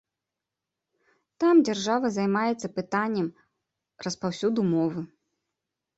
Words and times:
Там 1.43 1.55
дзяржава 1.69 2.07
займаецца 2.17 2.67
пытаннем 2.79 3.27
распаўсюду 4.07 4.61
мовы. 4.75 5.01